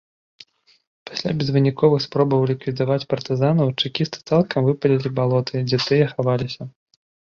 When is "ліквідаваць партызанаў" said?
2.53-3.67